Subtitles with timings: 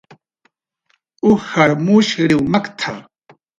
[1.29, 2.93] "Ujar mushriw makt""a"